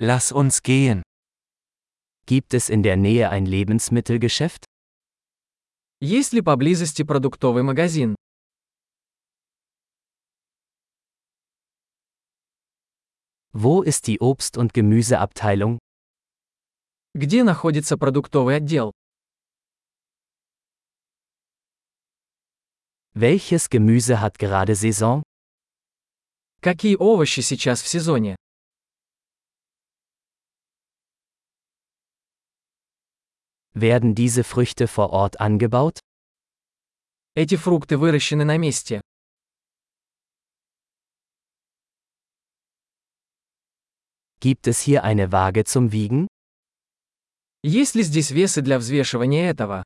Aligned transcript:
Lass 0.00 0.30
uns 0.30 0.62
gehen. 0.62 1.02
Gibt 2.26 2.54
es 2.54 2.68
in 2.68 2.84
der 2.84 2.96
Nähe 2.96 3.30
ein 3.30 3.46
Lebensmittelgeschäft? 3.46 4.64
Есть 6.00 6.32
ли 6.32 6.40
поблизости 6.40 7.02
продуктовый 7.02 7.64
магазин? 7.64 8.14
Wo 13.52 13.82
ist 13.82 14.06
die 14.06 14.20
Obst- 14.20 14.56
und 14.56 14.72
Gemüseabteilung? 14.72 15.78
Где 17.14 17.42
находится 17.42 17.98
продуктовый 17.98 18.54
отдел? 18.54 18.92
Welches 23.14 23.68
Gemüse 23.68 24.20
hat 24.20 24.38
gerade 24.38 24.76
Saison? 24.76 25.24
Какие 26.60 26.94
овощи 26.94 27.40
сейчас 27.40 27.82
в 27.82 27.88
сезоне? 27.88 28.36
Werden 33.77 34.15
diese 34.15 34.43
Früchte 34.43 34.87
vor 34.87 35.09
Ort 35.11 35.39
angebaut? 35.39 35.99
Эти 37.35 37.55
фрукты 37.55 37.97
выращены 37.97 38.45
на 38.45 38.57
месте. 38.57 39.01
Gibt 44.39 44.67
es 44.67 44.81
hier 44.81 45.03
eine 45.03 45.31
Waage 45.31 45.63
zum 45.63 45.91
Wiegen? 45.91 46.27
Есть 47.63 47.95
ли 47.95 48.03
здесь 48.03 48.29
весы 48.29 48.61
для 48.61 48.77
взвешивания 48.77 49.49
этого? 49.49 49.83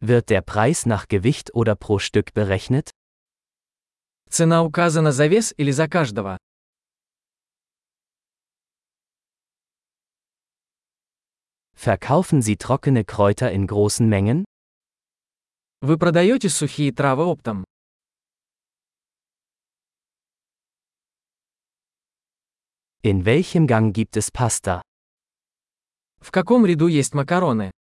Wird 0.00 0.30
der 0.30 0.42
Preis 0.42 0.84
nach 0.84 1.06
Gewicht 1.06 1.54
oder 1.54 1.76
pro 1.76 2.00
Stück 2.00 2.34
berechnet? 2.34 2.90
Цена 4.28 4.64
указана 4.64 5.12
за 5.12 5.28
вес 5.28 5.54
или 5.56 5.70
за 5.70 5.88
каждого? 5.88 6.36
Verkaufen 11.82 12.42
Sie 12.42 12.56
trockene 12.56 13.04
Kräuter 13.04 13.50
in 13.50 13.66
großen 13.66 14.08
Mengen? 14.08 14.44
Вы 15.80 15.98
продаете 15.98 16.48
сухие 16.48 16.92
травы 16.92 17.24
оптом? 17.24 17.64
In 23.02 23.24
welchem 23.24 23.66
Gang 23.66 23.92
gibt 23.92 24.16
es 24.16 24.30
Pasta? 24.30 24.80
В 26.20 26.30
каком 26.30 26.64
ряду 26.64 26.86
есть 26.86 27.14
макароны? 27.14 27.72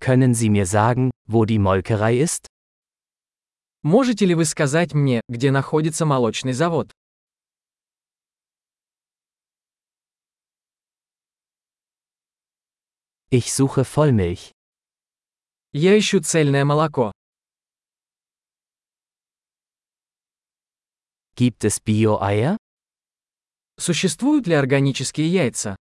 Können 0.00 0.34
Sie 0.34 0.50
mir 0.50 0.66
sagen, 0.66 1.10
wo 1.26 1.46
die 1.46 1.58
Molkerei 1.58 2.18
ist? 2.18 2.46
Можете 3.82 4.26
ли 4.26 4.34
вы 4.34 4.44
сказать 4.44 4.92
мне, 4.92 5.22
где 5.30 5.50
находится 5.50 6.04
молочный 6.04 6.52
завод? 6.52 6.92
Ich 13.34 13.54
suche 13.54 13.86
Vollmilch. 13.86 14.52
Я 15.72 15.98
ищу 15.98 16.20
цельное 16.20 16.66
молоко. 16.66 17.12
Gibt 21.34 21.64
es 21.64 21.80
Bio-Eier? 21.80 22.58
Существуют 23.78 24.46
ли 24.46 24.54
органические 24.54 25.28
яйца? 25.32 25.76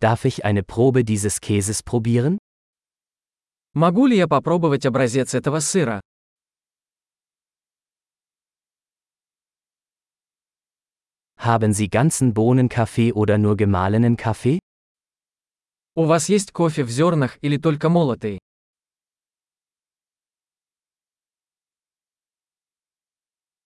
Darf 0.00 0.24
ich 0.24 0.46
eine 0.46 0.62
Probe 0.62 1.04
dieses 1.04 1.38
Käses 1.42 1.82
probieren? 1.82 2.38
Могу 3.74 4.06
ли 4.06 4.16
я 4.16 4.26
попробовать 4.26 4.86
образец 4.86 5.34
этого 5.34 5.60
сыра? 5.60 6.00
Haben 11.46 11.72
Sie 11.72 11.88
ganzen 11.88 12.34
Bohnenkaffee 12.34 13.12
oder 13.12 13.36
nur 13.36 13.56
gemahlenen 13.56 14.16
Kaffee? 14.16 14.60
У 15.96 16.06
вас 16.06 16.28
есть 16.28 16.52
кофе 16.52 16.84
в 16.84 16.90
зернах 16.90 17.36
или 17.42 17.56
только 17.56 17.88
молотый? 17.88 18.38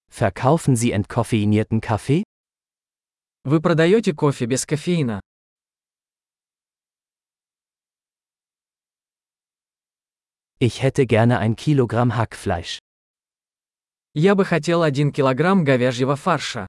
Verkaufen 0.08 0.74
Sie 0.76 0.92
entkoffeinierten 0.92 1.82
Kaffee? 1.82 2.22
Вы 3.44 3.60
продаете 3.60 4.14
кофе 4.14 4.46
без 4.46 4.64
кофеина? 4.64 5.20
Ich 10.58 10.82
hätte 10.82 11.06
gerne 11.06 11.38
ein 11.38 11.54
Kilogramm 11.54 12.16
Hackfleisch. 12.16 12.78
Я 14.14 14.34
бы 14.34 14.46
хотел 14.46 14.82
один 14.82 15.12
килограмм 15.12 15.64
говяжьего 15.64 16.16
фарша. 16.16 16.66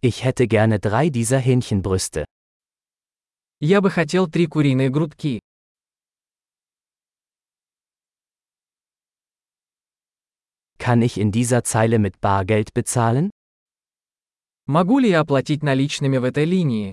Ich 0.00 0.24
hätte 0.24 0.48
gerne 0.48 0.78
drei 0.80 1.10
dieser 1.10 1.38
Hähnchenbrüste. 1.38 2.24
Я 3.60 3.80
бы 3.80 3.90
хотел 3.90 4.26
три 4.28 4.46
куриные 4.46 4.90
грудки. 4.90 5.38
Kann 10.78 11.00
ich 11.00 11.16
in 11.18 11.30
dieser 11.30 11.62
Zeile 11.62 12.00
mit 12.00 12.20
Bargeld 12.20 12.74
bezahlen? 12.74 13.30
Могу 14.66 14.98
ли 14.98 15.10
я 15.10 15.20
оплатить 15.20 15.62
наличными 15.62 16.18
в 16.18 16.24
этой 16.24 16.44
линии? 16.44 16.92